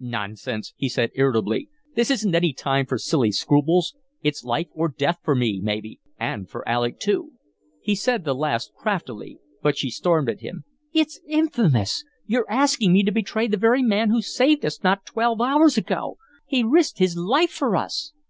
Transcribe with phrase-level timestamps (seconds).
[0.00, 1.68] "Nonsense," he said, irritably.
[1.94, 3.94] "This isn't any time for silly scruples.
[4.22, 7.32] It's life or death for me, maybe, and for Alec, too."
[7.82, 12.02] He said the last craftily, but she stormed at him: "It's infamous!
[12.24, 16.16] You're asking me to betray the very man who saved us not twelve hours ago.
[16.46, 18.14] He risked his life for us."